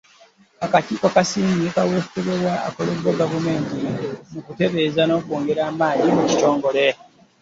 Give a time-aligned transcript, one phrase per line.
[0.65, 2.33] Akakiiko kasiima kaweefube
[2.67, 3.77] akoleddwa Gavumenti
[4.31, 6.85] mu kutereeza n’okwongera amaanyi mu kitongole.